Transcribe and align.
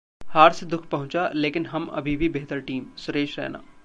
हार 0.31 0.53
से 0.53 0.65
दुख 0.65 0.87
पहुंचा, 0.89 1.29
लेकिन 1.35 1.65
हम 1.65 1.85
अभी 1.87 2.15
भी 2.17 2.29
बेहतर 2.29 2.59
टीमः 2.59 2.95
सुरेश 2.95 3.39
रैना 3.39 3.61